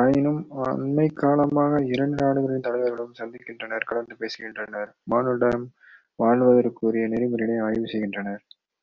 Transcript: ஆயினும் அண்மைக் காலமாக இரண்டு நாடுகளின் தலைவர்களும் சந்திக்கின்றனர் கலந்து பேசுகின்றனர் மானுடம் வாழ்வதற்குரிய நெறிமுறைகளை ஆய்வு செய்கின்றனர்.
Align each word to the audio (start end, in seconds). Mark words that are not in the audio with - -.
ஆயினும் 0.00 0.40
அண்மைக் 0.64 1.16
காலமாக 1.16 1.78
இரண்டு 1.84 2.16
நாடுகளின் 2.24 2.66
தலைவர்களும் 2.66 3.16
சந்திக்கின்றனர் 3.18 3.88
கலந்து 3.88 4.16
பேசுகின்றனர் 4.20 4.92
மானுடம் 5.06 5.66
வாழ்வதற்குரிய 6.18 7.06
நெறிமுறைகளை 7.08 7.58
ஆய்வு 7.66 7.88
செய்கின்றனர். 7.88 8.44